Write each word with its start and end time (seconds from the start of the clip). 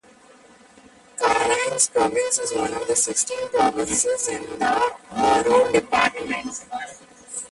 "Carangas" 1.15 1.87
province 1.93 2.39
is 2.39 2.51
one 2.55 2.73
of 2.73 2.97
sixteen 2.97 3.47
provinces 3.49 4.27
in 4.29 4.41
the 4.57 4.91
Oruro 5.11 5.71
Department. 5.71 6.65